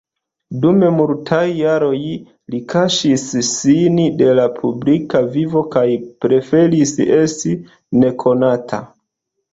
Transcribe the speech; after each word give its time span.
Dum 0.61 0.77
multaj 0.99 1.41
jaroj 1.57 1.99
li 2.53 2.61
kaŝis 2.73 3.27
sin 3.49 4.01
de 4.23 4.31
la 4.39 4.47
publika 4.57 5.21
vivo 5.39 5.63
kaj 5.77 5.87
preferis 6.27 6.97
esti 7.21 7.57
nekonata. 8.03 8.81